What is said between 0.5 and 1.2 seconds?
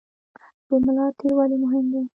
د ملا